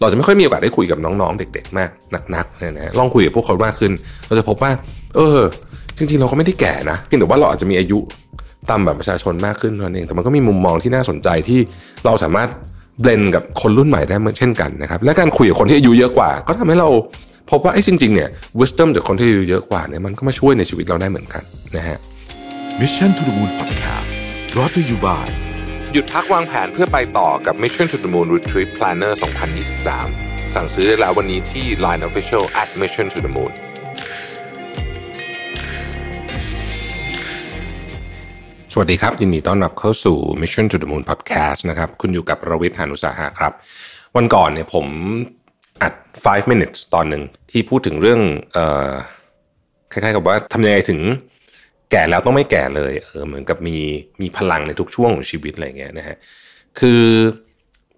[0.00, 1.90] เราจะไม่ค่อยมีโอกาสได้คุยกับน้องๆ เด็ก ๆ มาก
[2.34, 3.92] นักๆเนี่ยนะลองคุยกับพวกเขามากขึ้น
[4.26, 4.70] เราจะพบว่า
[5.16, 5.40] เออ
[5.96, 7.98] จริง ๆ เราก็ไม่ได้แก่นะเพียงแต่ว่าเราอาจจะมีอายุ
[8.70, 11.60] ตามแบบประชาชนมากขึ้นเท่านั้นเองแต่มันก็มีมุมมองที่น่าสนใจที่
[12.04, 12.48] เราสามารถ
[13.00, 16.88] เบลนกับคนรุ่นใหม่ได้เหมือนเช่นกันนะครับและการคุยกับคนที่อายุเยอะกว่า ก็ทำให้เรา
[17.50, 18.28] พบว่าไอ้จริงๆเนี่ย
[18.60, 21.42] wisdom จากคนที่อายุเยอะกว่าเนี่ยมันก็มาช่วยในชีวิตเราได้เหมือนกัน
[21.76, 21.98] นะฮะ
[22.80, 24.10] Mission to the Moon Podcast
[24.52, 25.47] brought to you by
[25.92, 29.12] หยุดพักวางแผนเพื่อไปต่อกับ Mission to the Moon Retreat Planner
[29.84, 33.52] 2023 สั่งซื้อได้แล้ววันนี้ที่ Line Official at Mission to the Moon
[38.72, 43.52] สวัสดีครับ ยินดีต้อนรับเข้าสู่ Mission to the Moon Podcast นะครับ คุณอยู่กับรวิทยานุสาหะครับ
[44.16, 44.86] วันก่อนเนี่ยผม
[45.82, 48.20] อัด 5 minutes ตอนหนึ่งที่พูดถึงเรื่อง
[48.56, 48.58] อ
[48.90, 48.92] อ
[49.92, 51.00] คล้ายๆกับว่าทำยังไงถึง
[51.90, 53.76] แก่แล้วต้องไม่แก่เลยเออเหมือนกับมี
[54.20, 56.16] มีพลังในทุกช่วงของชีวิตอะไรเงี้ยนะฮะ
[56.78, 57.02] คือ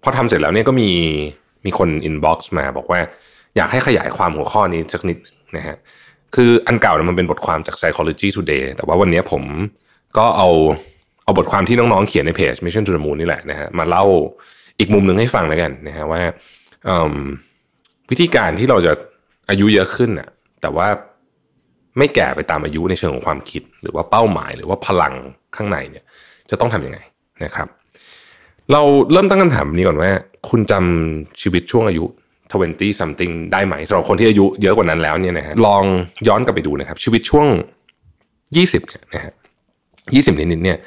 [0.03, 0.89] พอทำเสร็จแล้วเนี่ยก็มี
[1.65, 2.99] มีคน inbox มาบอกว่า
[3.55, 5.17] อยากให้ขยายความหัวข้อนี้สักนิด
[5.57, 5.75] นะฮะ
[6.35, 9.43] คืออันเก่าเนี่ยมันเป็นบทความจาก Psychology Today แต่ว่าวันนี้ผม
[10.17, 10.49] ก็เอา
[11.23, 14.05] เอาบทความที่น้องๆเขียนในเพจ Mission to the Moon นี่แหละนะฮะมาเล่า
[14.79, 16.21] อีกมุมหนึ่งให้ฟังแล้วกันนะฮะว่า
[18.11, 18.93] วิธีการที่เราจะ
[19.49, 20.29] อายุเยอะขึ้นอะ
[20.61, 20.87] แต่ว่า
[21.97, 25.13] ไม่แก่ไปตามอายุในเชิงของความคิด หรือว่าเป้าหมายหรือว่าพลัง
[25.55, 26.03] ข้างในเนี่ย
[26.49, 26.99] จะต้องทำยังไง
[27.43, 27.67] นะครับ
[28.71, 30.11] เราเริ่มตั้งคำถามนี้ก่อนว่า
[30.49, 32.05] คุณจำชีวิตช่วงอายุ
[32.51, 35.83] 20 something ได้ไหมสำหรับคนที่อายุเยอะกว่านั้นแล้วเนี่ยนะฮะลอง
[36.27, 37.47] ย้อนกลับไปดูนะครับ ชีวิตช่วง
[38.17, 39.33] 20เนี่ยนะฮะ
[39.91, 40.77] 20 นิดๆเนี่ย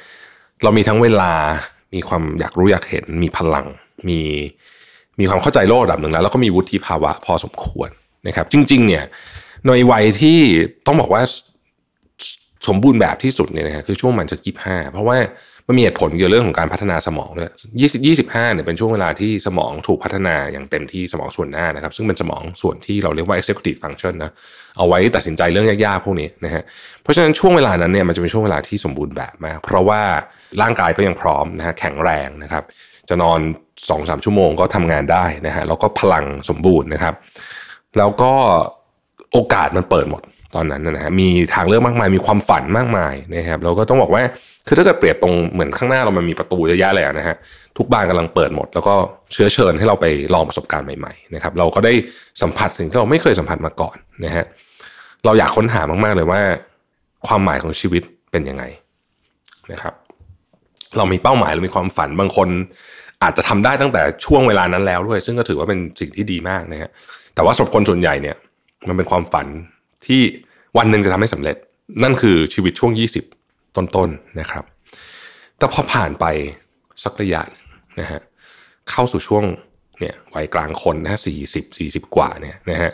[0.63, 1.31] เรามีทั้งเวลา
[1.93, 3.65] มีความอยากรู้อยากเห็น มีพลัง
[4.09, 4.19] มี
[5.19, 7.89] มีความเข้าใจโลกระดับหนึ่งแล้ว แล้วก็มีวุฒิภาวะพอสมควร
[8.27, 9.03] นะครับ จริง ๆ เนี่ย
[9.67, 10.39] ในวัยที่
[10.87, 11.21] ต้องบอกว่า
[12.67, 15.17] สมบูรณ์แบบที่สุดเนี่ยนะฮะคือช่วงมันจะยี่ห้าเพราะว่า
[15.67, 24.31] มันมีเหตุผลเกี่ยวเรื่องของการพัฒนาสมองด้วยยี่สิบยี่สิบห้าเนี่ยเป็นช่วงเวลาที่สมองถูกพัฒนาอย่างเต็มที่สมองส่วนหน้านะครับ ซึ่งเป็นสมองส่วนที่เราเรียกว่า executive function นะ
[24.77, 26.63] เอาไว้ตัดสินใจเรื่องยากๆพวกนี้นะฮะ
[27.01, 30.01] เพราะฉะนั้นช่วงเวลานั้นเนี่ยมันจะเป็นช่วงเวลาที่สมบูรณ์แบบมาก เพราะว่า
[30.61, 32.63] ร่างกายก็ยังพร้อมนะฮะแข็งแรงนะครับ
[33.09, 33.39] จะนอน
[33.89, 37.13] สองสามชั่วโมงก็ทำงานได้นะฮะแล้วก็พลังสมบูรณ์นะครับ
[37.97, 38.33] แล้วก็
[39.35, 40.21] โอกาสมันเปิดหมด
[40.55, 44.23] ตอนนั้นนะฮะมีทางเลือกมากมายมีความฝันมากมายนะครับเราก็ต้องบอกว่า
[44.67, 47.35] คือถ้าเกิดเปรียบตรงเหมือนข้างหน้าเรามันมีประตูเยอะแยะเลยนะฮะ
[47.77, 48.93] ทุกบานกำลังเปิดหมด แล้วก็
[49.33, 51.93] เชื้อเชิญให้เราไปลองประสบการณ์ใหม่ๆนะครับเราก็ได้
[52.41, 54.45] สัมผัสสิ่งที่เราไม่เคยสัมผัสมาก่อนนะฮะ
[55.25, 56.41] เราอยากค้นหามากๆเลยว่า
[57.27, 58.63] ความหมายของชีวิตเป็นยังไง
[59.71, 59.93] นะครับ
[60.97, 62.47] เรามีเป้าหมายเรามีความฝันบางคน
[63.23, 66.89] อาจจะทำได้ตั้งแต่ช่วงเวลานั้นแล้วด้วย ซึ่งก็ถือว่าเป็นสิ่งที่ดีมากนะฮะ
[67.35, 68.35] แต่ว่าสำหรับคนส่วนใหญ่เนี่ย
[68.87, 69.47] มันเป็นความฝัน
[70.05, 70.21] ที่
[70.77, 71.57] วันหนึ่งจะทำให้สำเร็จ
[72.03, 72.91] นั่นคือชีวิตช่วง
[73.35, 74.09] 20 ต้นๆน
[74.39, 74.63] นะครับ
[75.57, 76.25] แต่พอผ่านไป
[77.03, 77.41] สักระยะ
[77.99, 78.21] นะฮะ
[78.89, 79.43] เข้าสู่ช่วง
[79.99, 82.91] เนี่ยวัยกลางคนนะฮะสี่สิบสี่สิบกว่าเนี่ยนะฮะ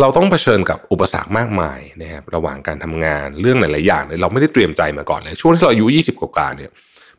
[0.00, 6.70] เราต้องเผชิญกับอุปสรรคมากมายนะครับระหว่างการทำงานเรื่องหลาย ๆ อย่างเลยเราไม่ได้เตรียมใจมาก่อนเลย ช่วงที่เราอายุ20กว่าเนี่ย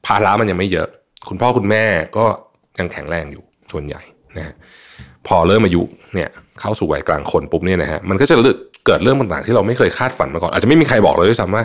[0.05, 0.87] ภาระมันยังไม่เยอะ
[1.29, 1.85] คุณพ่อคุณแม่
[2.17, 2.25] ก็
[2.79, 4.01] ยังแข็งแรงอยู่ส่วนใหญ่
[4.37, 4.55] นะฮะ
[5.27, 5.81] พอเริ่มอายุ
[6.13, 6.29] เนี่ย
[6.61, 8.35] เข้าสู่วัยกลางคนปุ๊บเนี่ยนะฮะมันก็จะ
[8.85, 11.63] เกิดเรื่องต่างๆที่เราไม่เคยคาดฝันมาก่อน อาจจะไม่มีใครบอกเลยด้วยซ้ำว่า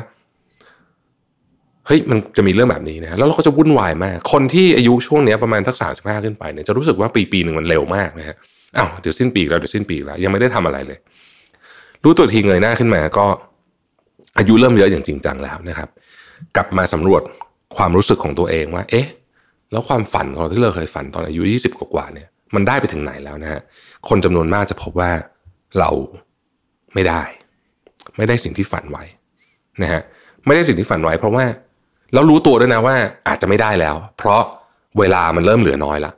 [1.87, 8.37] เฮ้ยมันจะมีเรื่องแบบนี้นะฮะแล้วเราก็จะวุ่นวายมาก คนที่อายุช่วงนี้ประมาณทักสามสิบห้าขึ้นไปเนี่ยจะรู้สึกว่าปีปีหนึ่งมันเร็วมากนะฮะ
[8.77, 10.99] อ้าวเดี๋ยวสิ้นปีแล้วเดี๋ยวสิ้นปีแล้ว ยังไม่ได้ทำอะไรเลย
[12.05, 13.27] รู้ตัวทีเงยหน้าขึ้นมาก็
[14.39, 15.89] อายุเริ่มเยอะอย่างจริงจังแล้วนะครับ
[16.57, 17.23] กลับมาสำรวจ
[17.77, 19.07] ความรู้สึกของตัวเองว่า เอ๊ะ
[19.73, 23.61] แล้วความฝันของเราที่เราเคยฝันตอนอายุยี่สิบกว่าเนี่ย มันได้ไปถึงไหนแล้วนะฮะ
[24.09, 25.11] คนจำนวนมากจะพบว่า
[25.79, 25.91] เรา
[26.95, 27.23] ไม่ได้
[28.17, 29.05] ไม่ได้สิ่งที่ฝันไว้
[29.83, 30.03] นะฮะ
[30.47, 31.45] ไม่ได้สิ่งที่ฝันไว้ เพราะว่า
[32.13, 32.97] แล้วรู้ตัวด้วยนะว่า
[33.29, 34.43] อาจจะไม่ได้แล้ว เพราะ
[34.99, 36.13] เวลามันเริ่มเหลือน้อยละ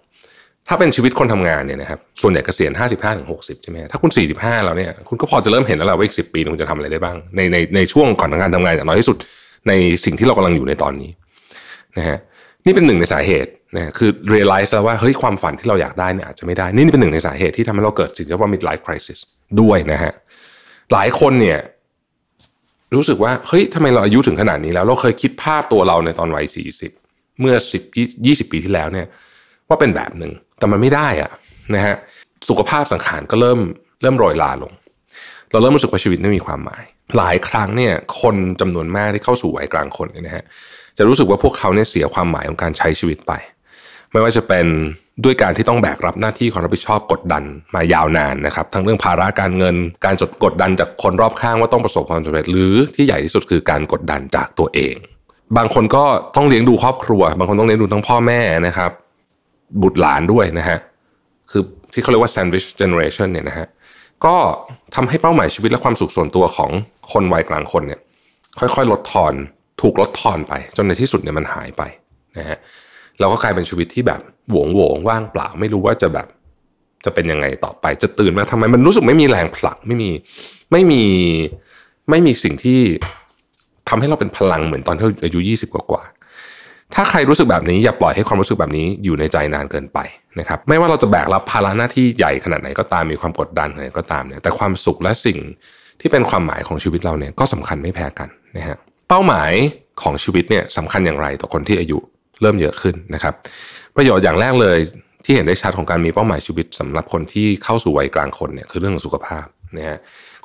[0.69, 9.16] ถ้าเป็นชีวิตคนทำงานเนี่ยนะครับส่วนใหญ่เกษียณห้าสิบห้าถึงหกสิบใช่ไหมถ้าคุณสี่สิบห้าแล้วเนี่ยคุณก็พอจะเริ่มเห็นแล้วแหละว่าอีกสิบปีคุณจะทำอะไรได้บ้าง ในในในช่วงก่อนทำงานทำงานอย่างน้อยที่สุด
[9.69, 9.72] ใน
[10.05, 11.11] สิ่งที่เรากำลังอยู่ในตอนนี้
[11.99, 12.19] นะฮะ
[12.66, 19.19] นี่เป็นหนึ่งในสาเหตุ นะคือ realize แล้วว่าเฮ้ยความฝันที่เราอยากได้เนี่ยอาจจะไม่ได้ นี่เป็นหนึ่งในสาเหตุที่ทำให้เราเกิดสิ่งที่เรียกว่า midlife crisis
[19.60, 20.13] ด้วยนะฮะ
[20.93, 21.59] หลายคนเนี่ย
[22.95, 26.93] รู้สึกว่าเฮ้ยทำไมเราอายุถึงขนาดนี้แล้ว เราเคยคิดภาพตัวเราในตอนวัยสี่สิบ
[27.41, 27.83] เมื่อสิบ
[28.27, 29.07] ยี่สิบปีที่แล้วเนี่ย
[29.69, 31.31] ว่าเป็นแบบหนึ่งแต่มันไม่ได้อะ
[31.75, 31.95] นะฮะ
[32.48, 33.60] สุขภาพสังขารก็เริ่ม
[34.03, 34.72] เริ่มโรยลาลง
[35.51, 36.84] เราเริ่มรู้สึกว่าชีวิตไม่มีความหมาย
[37.16, 40.45] หลายครั้งเนี่ยคนจำนวนมากที่เข้าสู่วัยกลางคนเนี่ยนะฮะ
[40.98, 43.33] จะรู้สึกว่าพวกเขาเนี่ยเสียความหมายของการใช้ชีวิตไป
[44.15, 44.66] ไม่ว่าจะเป็น
[45.25, 47.43] ด้วยการที่ต้องแบกรับหน้าที่ความรับผิดชอบกดดัน
[47.75, 54.95] มายาวนานนะครับทั้งเรื่องภาระการเงิน การจดกดดันจากคนรอบข้างว่าต้องประสบความสำเร็จ หรือที่ใหญ่ที่สุดคือการกดดันจากตัวเอง
[55.57, 56.05] บางคนก็
[56.37, 58.91] ต้องเลี้ยงดูครอบครัว บางคนต้องเลี้ยงดูทั้งพ่อแม่นะครับ
[59.83, 60.78] บุตรหลานด้วยนะฮะ
[61.51, 61.63] คือ
[61.93, 63.67] ที่เขาเรียกว่า sandwich generation เนี่ยนะฮะ
[64.25, 64.37] ก็
[64.95, 66.71] ทำให้เป้าหมายชีวิตและความสุขส่วนตัวของ
[67.13, 68.01] คนวัยกลางคนเนี่ย
[68.59, 69.33] ค่อยๆ ลดทอน
[69.81, 71.83] ถูกลดทอนไป จนในที่สุดเนี่ยมันหายไป
[72.39, 72.59] นะฮะ
[73.21, 74.21] เราก็กลายเป็นชีวิตที่แบบ
[74.53, 76.27] หวงหวงว่างเปล่าไม่รู้ว่าจะแบบ
[77.05, 80.11] จะเป็นยังไงต่อไปจะตื่นมาทำไมมันรู้สึกไม่มีแรงผลักไม่มี
[80.72, 81.03] ไม่มี
[82.11, 82.81] ไม่มีสิ่งที่
[83.89, 86.05] ทำให้เราเป็นพลังเหมือนตอนที่อายุยี่สิบกว่า
[86.95, 89.99] ถ้าใครรู้สึกแบบนี้อย่าปล่อยให้ความรู้สึกแบบนี้อยู่ในใจนานเกินไป
[90.39, 95.39] นะครับ ไม่ว่าเราจะแบกรับภาระหน้าที่ใหญ่ขนาดไหนก็ตามมีความกดดันอะไรก็ตามเนี่ยแต่ความสุขและสิ่ง
[96.01, 98.77] ที่เป็นความหมายของชีวิตเราเนี่ยก็สำคัญไม่แพ้กันนะฮะ
[99.09, 99.53] เป้าหมาย
[100.03, 101.99] ของชีวิตเนี่ยสำคัญอย่างไรต่อคนที่อายุ
[102.42, 103.34] เริ่มเยอะขึ้นนะครับ
[103.97, 104.78] ประโยชน์อย่างแรกเลย
[105.25, 109.47] ที่เห็นได้ชัดของการมีเป้าหมายชีวิตสำหรับคนที่เข้าสู่วัยกลางคนเนี่ยคือเรื่องของสุขภาพ
[109.78, 109.98] นะฮะ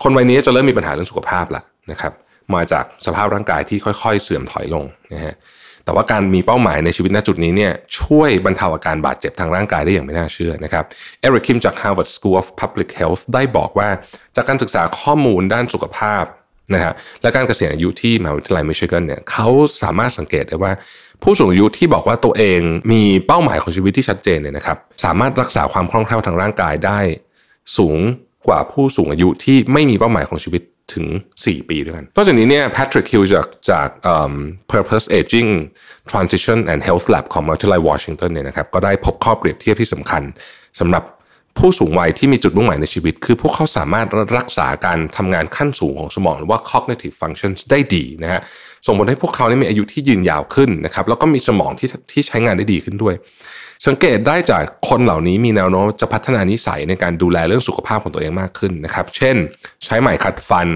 [0.03, 2.13] คนวัยนี้จะเริ่มมีปัญหาเรื่องสุขภาพละนะครับ
[2.56, 5.33] มาจากสภาพร่างกายที่ค่อยๆ เสื่อมถอยลงนะฮะ
[5.86, 10.86] แต่ว่าการมีเป้าหมายในชีวิตณจุดนี้เนี่ยช่วยบรรเทาอาการบาดเจ็บทางร่างกายได้อย่างไม่น่าเชื่อนะครับ
[11.21, 13.89] เอริกคิมจาก Harvard School of Public Health ได้บอกว่า
[14.36, 16.24] จากการศึกษาข้อมูลด้านสุขภาพ
[16.74, 19.47] นะฮะและการเกษียณอายุที่มหาวิทยาลัยมิชิแกนเนี่ยเขา
[19.81, 20.71] สามารถสังเกตได้ว่า
[21.24, 22.60] ผู้สูงอายุที่บอกว่าตัวเอง
[22.92, 27.00] มีเป้าหมายของชีวิตที่ชัดเจนเนี่ยนะครับ สามารถรักษาความคล่องแคล่วทางร่างกายได้
[27.77, 27.98] สูง
[28.48, 30.62] กว่าผู้สูงอายุที่ไม่มีเป้าหมายของชีวิต
[30.94, 31.06] ถึง
[31.39, 33.88] 4 ปีด้วยกัน นอกจากนี้เนี่ยแพทริกฮิวจากจาก
[34.71, 35.51] Purpose Aging
[36.12, 40.24] Transition and Health Lab ของมหาวิทยาลัยวอชิงตันเนี่ยนะครับก็ได้พบข้อเปรียบเทียบที่สำคัญ
[40.80, 41.04] สำหรับ
[41.59, 44.07] ผู้สูงวัยที่มีจุดมุ่งหมายในชีวิต คือพวกเขาสามารถ
[44.38, 48.41] รักษาการทำงานขั้นสูงของสมอง หรือว่า cognitive functions ได้ดีนะฮะ
[48.85, 53.15] ส่งผลให้พวกเขามีอายุที่ยืนยาวขึ้นนะครับแล้วก็มีสมองที่ที่ใช้งานได้ดีขึ้นด้วย
[53.88, 59.35] สังเกตได้จากคนเหล่านี้มีแนวโน้มจะพัฒนานิสัยในการดูแลเรื่องสุขภาพของตัวเองมากขึ้นนะครับ เช่น
[59.85, 60.67] ใช้ไหมขัดฟัน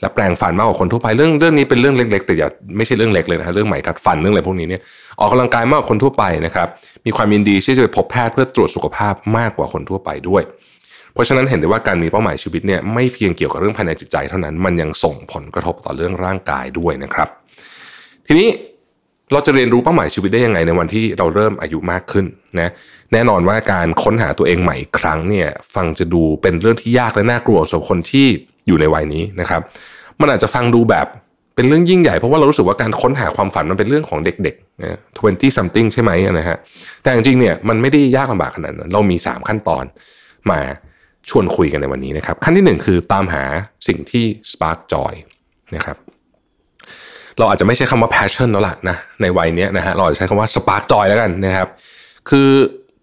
[0.00, 4.80] และแปลงฟันมากกว่าคนทั่วไปเรื่องเรื่องนี้เป็นเรื่องเล็ก ๆ แต่อย่าไม่ใช่เรื่องเล็กเลยนะเรื่องไหมขัดฟันเรื่องอะไรพวกนี้เนี่ย
[5.20, 6.68] ออกกำลังกายมากกว่าคนทั่วไปนะครับ
[7.06, 10.42] มีความยินดีที่จะไปพบแพทย์เพื่อตรวจสุขภาพมากกว่าคนทั่วไปด้วย
[11.12, 17.28] เพราะฉะนั้นเห็นได้ว่าการมีเป้าหมายชีวิตเนี่ยไม่เพียงเกี่ยวกับเรื่องภายในจิตใจเท่านั้นมันยังส่งผลกระทบต่อเรื่องร่างกายด้วยนะครับ
[18.26, 18.48] ทีนี้
[19.32, 22.26] เราจะเรียนรู้เป้าหมายชีวิตได้ยังไงในวันที่เราเริ่มอายุมากขึ้น
[22.60, 22.70] นะ
[23.12, 28.28] แน่นอนว่าการค้นหาตัวเองใหม่ครั้งเนี่ยฟังจะดูเป็นเรื่องที่ยากและน่ากลัวสำหรับคนที่
[28.66, 29.60] อยู่ในวัยนี้นะครับ
[30.20, 31.06] มันอาจจะฟังดูแบบ
[31.54, 36.56] เป็นเรื่องยิ่งใหญ่เพราะว่าเรารู้สึกว่าการค้นหาความฝันมันเป็นเรื่องของเด็กๆนะ twenty something ใช่ไหมนะฮะ
[37.02, 39.84] แต่จริงๆเนี่ยมันไม่ได้ยากลำบากขนาดนั้นเรามี 3 ขั้นตอน
[40.50, 40.60] มา
[41.30, 43.44] ชวนคุยกันในวันนี้นะครับ ขั้นที่ 1 คือตามหา
[43.88, 45.12] สิ่งที่ spark joy
[45.76, 45.96] นะครับ
[47.38, 51.68] เราอาจจะไม่ใช้คำว่า passion แล้วล่ะนะในวัยนี้นะฮะเราจะใช้คำว่า spark joy แล้วกันนะครับ
[52.30, 52.48] คือ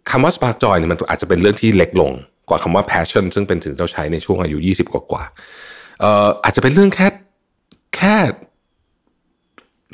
[0.09, 2.11] คำว่า spark joy เนี่ยมันอาจจะเป็นเรื่องที่เล็กลง
[2.49, 5.23] กว่าคำว่า passion ซึ่งเป็นสิ่งที่เราใช้ในช่วงอายุ 20 กว่า
[5.99, 7.07] เอ่ออาจจะเป็นเรื่องแค่
[7.95, 8.15] แค่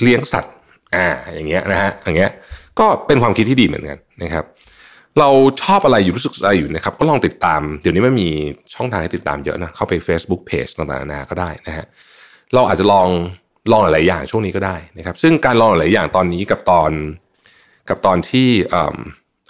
[0.02, 0.54] เลี้ยงสัตว์
[0.96, 2.32] อ่าอย่างเงี้ยนะฮะอย่างเงี้ย
[2.80, 4.46] ก็เป็นความคิดที่ดีเหมือนกันนะครับ
[5.20, 5.30] เรา
[5.62, 8.30] ชอบอะไรอยู่รู้สึกอะไรอยู่นะครับ ก็ลองติดตาม เดี๋ยวนี้ไมันมี
[8.76, 11.86] ช่องทางให้ติดตามเยอะนะเข้าไป Facebook Page ต่างๆนานาก็ได้นะฮะ
[12.54, 13.08] เราอาจจะลอง
[13.72, 16.92] ลองหลายอย่างช่วงนี้ก็ได้นะครับ ซึ่งการลองหลายอย่างตอนนี้กับตอน
[17.90, 18.48] กับตอนที่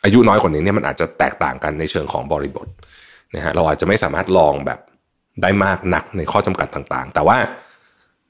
[0.04, 2.68] อายุน้อยกว่านี้เนี่ยมันอาจจะแตกต่างกันในเชิงของบริบท
[3.36, 4.80] นะฮะเราอาจจะไม่สามารถลองแบบ
[5.42, 7.38] ได้มากนักในข้อจำกัดต่างๆ แต่ว่า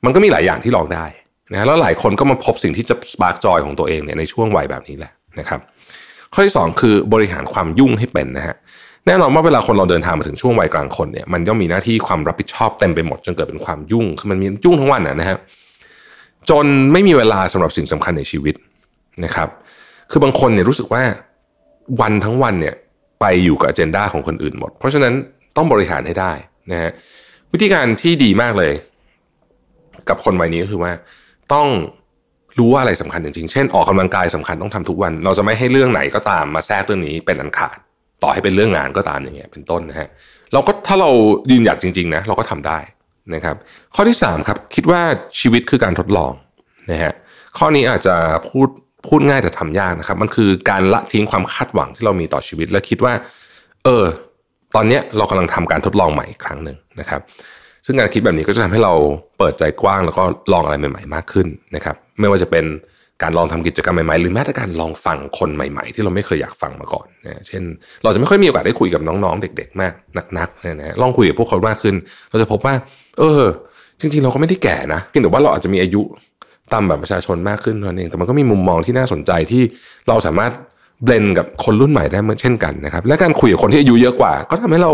[0.06, 1.06] มันก็มีหลายอย่างที่ลองได้
[1.52, 5.60] นะแล้วหลายคนก็มาพบสิ่งที่จะสปาร์กจอยของตัวเองเนี่ยในช่วงวัยแบบนี้แหละนะครับ
[6.34, 8.56] ข้อที่ 2 คือบริหารความยุ่งให้เป็นนะฮะ
[9.06, 15.38] แน่นอนว่าเวลาคนเราเดินทางมาถึงช่วงวัยกลางคนเนี่ยมันย่อมมีหน้าที่ความรับผิดชอบเต็มไปหมดจนเกิดเป็นความยุ่งคือมันมียุ่งทั้งวันนะฮะ
[16.50, 18.56] จนไม่มีเวลาสำหรับสิ่งสำคัญในชีวิต
[19.26, 19.50] นะครับ
[20.12, 21.04] คือบางคนเนี่ยรู้สึกว่า
[22.02, 22.76] วันทั้งวันเนี่ย
[23.20, 25.14] ไปอยู่กับอเจนดาของคนอื่นหมด เพราะฉะนั้น
[25.58, 26.34] ต้องบริหารให้ได้
[26.72, 26.92] นะฮะ
[27.54, 28.74] วิธีการที่ดีมากเลย
[30.10, 30.92] กับคนวัยนี้ก็คือว่า
[31.54, 31.68] ต้อง
[32.60, 37.78] รู้ว่าอะไรสำคัญจริงๆ เช่นออกกำลังกายสำคัญต้องทำทุกวัน เราจะไม่ให้เรื่องไหนก็ตามมาแทรกเรื่องนี้เป็นอันขาด
[38.24, 40.08] ต่อให้เป็นเรื่องงานก็ตามอย่างเงี้ยเป็นต้นนะฮะ
[40.54, 41.10] เราก็ถ้าเรา
[41.52, 42.80] ยืนหยัดจริงๆนะเราก็ทำได้
[43.36, 43.56] นะครับ
[43.96, 45.02] ข้อที่3ครับคิดว่า
[45.40, 46.34] ชีวิตคือการทดลอง
[46.92, 47.14] นะฮะ
[47.58, 48.16] ข้อนี้อาจจะ
[48.50, 48.68] พูด
[49.08, 53.14] พูดง่ายแต่ทำยากนะครับ มันคือการละทิ้งความคาดหวังที่เรามีต่อชีวิต และคิดว่า
[53.86, 54.06] เออ
[54.76, 57.22] ตอนนี้เรากำลังทำการทดลองใหม่อีกครั้งหนึ่งนะครับ
[57.86, 58.94] ซึ่งการคิดแบบนี้ก็จะทำให้เรา
[59.38, 62.66] เปิดใจกว้างแล้วก็ลองอะไรใหม่ ๆ มากขึ้นนะครับ ไม่ว่าจะเป็น
[63.24, 67.64] การลองทำกิจกรรมใหม่ๆ หรือแม้แต่การลองฟังคนใหม่ ๆ ที่เราไม่เคยอยากฟังมาก่อนนะเช่น
[68.04, 69.94] เราจะไม่ค่อยมีโอกาสได้คุยกับน้องๆ เด็ก ๆ มาก
[70.38, 71.96] นักๆนะนะลองคุยกับพวกเขามากขึ้น
[72.30, 72.74] เราจะพบว่า
[73.20, 73.44] เออ
[74.00, 76.02] จริง ๆ เราก็ไม่ได้แก่นะเพียงแต่ว่าเราอาจจะมีอายุ
[76.74, 79.64] ตามแบบประชาชนมากขึ้นนั้นเอง แต่มันก็มีมุมมองที่น่าสนใจที่
[80.08, 80.52] เราสามารถ
[81.04, 84.92] เบลนกับคนรุ่นใหม่ได้เหมือนเช่นกันนะครับ และการคุยกับคนที่อายุเยอะกว่า ก็ทำให้เรา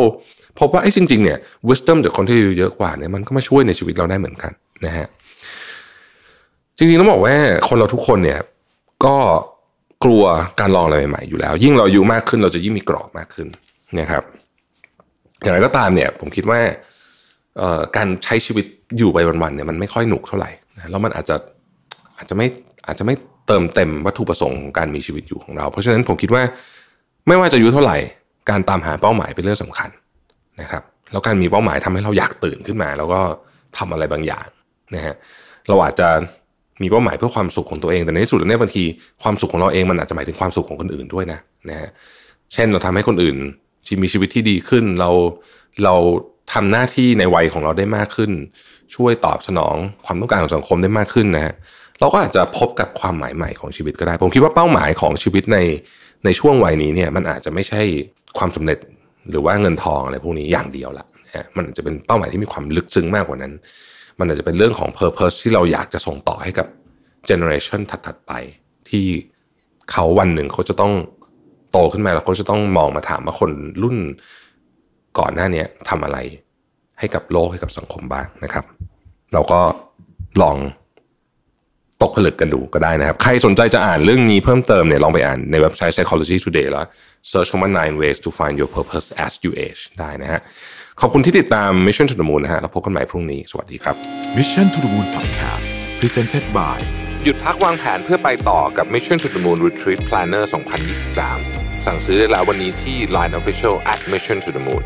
[0.60, 1.38] พบว่าไอ้จริงๆเนี่ย
[1.70, 4.52] wisdom จากคนที่อายุเยอะกว่าเนี่ยมันก็มาช่วยในชีวิตเราได้เหมือนกัน
[4.86, 5.08] นะฮะ
[6.78, 7.36] จริงๆต้องบอกว่า
[7.68, 8.40] คนเราทุกคนเนี่ย
[9.06, 9.16] ก็
[10.04, 10.24] กลัว
[10.60, 13.48] การลองอะไรใหม่ๆอยู่แล้ว ยิ่งเราอายุมากขึ้นเราจะยิ่งมีกรอบมากขึ้น
[14.00, 14.24] นะครับ
[15.42, 16.60] อย่างไรก็ตามเนี่ย ผมคิดว่า
[17.98, 18.66] การใช้ชีวิต
[18.98, 21.36] อยู่ไปวันๆเนี่ยมันไม่ค่อยหนุกเท่าไหร่นะแล้วมันอาจจะ
[22.18, 22.48] อาจจะไม่
[22.88, 23.16] อาจจะไม่
[23.48, 26.44] เติมเต็มวัตถุประสงค์ของการมีชีวิตอยู่ของเรา เพราะฉะนั้นผมคิดว่า
[27.28, 27.98] ไม่ว่าจะอายุเท่าไหร่
[28.50, 29.90] การตามหาเป้าหมายเป็นเรื่องสำคัญ
[30.62, 33.22] นะครับ แล้วการมีเป้าหมายทำให้เราอยากตื่นขึ้นมา แล้วก็
[33.78, 34.48] ทำอะไรบางอย่าง
[34.96, 35.16] นะฮะ
[35.70, 36.10] เราอาจจะ
[36.82, 38.84] มีเป้าหมายเพื่อความสุขของตัวเองแต่ในที่สุดแล้วเนี่ยบางที
[39.24, 41.90] ความสุขของเราเองมันอาจจะหมายถึงความสุขของคนอื่นด้วยนะนะฮะ
[42.54, 43.38] เช่นเราทำให้คนอื่น
[43.86, 45.10] ที่มีชีวิตที่ดีขึ้น เรา
[45.84, 45.96] เรา
[46.54, 48.32] ทำหน้าที่ในวัยของเราได้มากขึ้น
[48.96, 51.54] ช่วยตอบสนองความต้องการของสังคมได้มากขึ้นนะฮะ
[52.00, 55.58] เราก็อาจจะพบกับความหมายใหม่ของชีวิตก็ได้ ผมคิดว่าเป้าหมายของชีวิตใน
[56.26, 57.82] ในช่วงวัยนี้เนี่ยมันอาจจะไม่ใช่
[58.38, 58.80] ความสำเร็จ
[59.30, 63.54] หรือว่าเงินทองอะไรพวกนี้อย่างเดียวละฮะมันอาจะเป็นเป้าหมายที่มีความลึกซึ้งมากกว่านั้น
[64.20, 66.68] มันอาจจะเป็นเรื่องของ Purpose ที่เราอยากจะส่งต่อให้กับ
[67.26, 68.32] เจเนอเรชันถัดๆไป
[68.90, 69.06] ที่
[69.92, 70.94] เขาวันหนึ่งเขาจะต้อง
[71.72, 73.52] โตขึ้นมาแล้วเขาจะต้องมองมาถามว่าคน
[73.84, 73.98] รุ่น
[75.20, 76.18] ก่อนหน้านี้ทำอะไร
[77.00, 78.66] ให้กับโลกให้กับสังคมบ้างนะครับ
[79.34, 79.60] เราก็
[80.42, 80.58] ลอง
[82.02, 86.86] ตกผลึกกันดูก็ได้นะครับ ใครสนใจจะอ่านเรื่องนี้เพิ่มเติมเนี่ยลองไปอ่านในเว็บไซต์ Psychology Today แล้ว
[87.32, 90.40] search คำว่า nine ways to find your purpose as you age ได้นะฮะ
[91.02, 93.96] ขอบคุณที่ติดตาม Mission to the Moon นะฮะเราพบกันใหม่พรุ่งนี้ สวัสดีครับ
[94.38, 95.66] Mission to the Moon Podcast
[96.00, 96.80] Presented by
[97.24, 100.44] หยุดพักวางแผนเพื่อไปต่อกับ Mission to the Moon Retreat Planner
[101.16, 104.86] 2023 สั่งซื้อได้แล้ววันนี้ที่ Line Official at Mission to the Moon